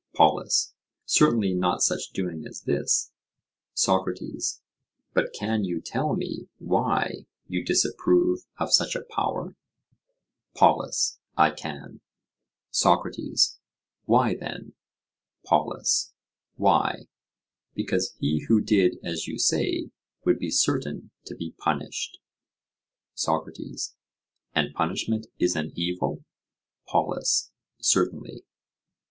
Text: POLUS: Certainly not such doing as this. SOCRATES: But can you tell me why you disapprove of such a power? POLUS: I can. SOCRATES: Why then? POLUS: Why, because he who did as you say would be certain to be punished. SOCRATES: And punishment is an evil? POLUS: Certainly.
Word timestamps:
POLUS: 0.15 0.73
Certainly 1.05 1.53
not 1.53 1.83
such 1.83 2.09
doing 2.11 2.43
as 2.47 2.63
this. 2.63 3.11
SOCRATES: 3.75 4.63
But 5.13 5.31
can 5.31 5.63
you 5.63 5.79
tell 5.79 6.15
me 6.15 6.47
why 6.57 7.27
you 7.47 7.63
disapprove 7.63 8.39
of 8.57 8.73
such 8.73 8.95
a 8.95 9.03
power? 9.03 9.55
POLUS: 10.55 11.19
I 11.37 11.51
can. 11.51 12.01
SOCRATES: 12.71 13.59
Why 14.05 14.33
then? 14.33 14.73
POLUS: 15.45 16.15
Why, 16.55 17.05
because 17.75 18.15
he 18.19 18.45
who 18.47 18.59
did 18.59 18.97
as 19.03 19.27
you 19.27 19.37
say 19.37 19.91
would 20.25 20.39
be 20.39 20.49
certain 20.49 21.11
to 21.25 21.35
be 21.35 21.53
punished. 21.59 22.17
SOCRATES: 23.13 23.95
And 24.55 24.73
punishment 24.73 25.27
is 25.37 25.55
an 25.55 25.71
evil? 25.75 26.25
POLUS: 26.87 27.51
Certainly. 27.79 28.43